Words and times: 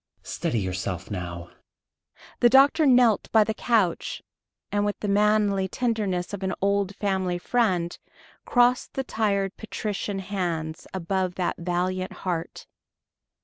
Steady 0.23 0.57
yourself 0.59 1.11
now." 1.11 1.51
The 2.39 2.49
doctor 2.49 2.87
knelt 2.87 3.31
by 3.31 3.43
the 3.43 3.53
couch 3.53 4.23
and, 4.71 4.83
with 4.83 4.99
the 4.99 5.07
manly 5.07 5.67
tenderness 5.67 6.33
of 6.33 6.41
an 6.41 6.55
old 6.59 6.95
family 6.95 7.37
friend, 7.37 7.95
crossed 8.43 8.93
the 8.95 9.03
tired 9.03 9.55
patrician 9.57 10.17
hands 10.17 10.87
above 10.91 11.35
that 11.35 11.57
valiant 11.59 12.13
heart. 12.25 12.65